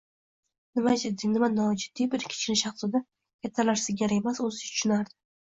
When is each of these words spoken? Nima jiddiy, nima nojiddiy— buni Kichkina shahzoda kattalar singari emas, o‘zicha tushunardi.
Nima 0.79 0.93
jiddiy, 1.01 1.29
nima 1.33 1.49
nojiddiy— 1.57 2.09
buni 2.15 2.29
Kichkina 2.31 2.63
shahzoda 2.63 3.03
kattalar 3.47 3.81
singari 3.83 4.21
emas, 4.23 4.45
o‘zicha 4.49 4.73
tushunardi. 4.77 5.19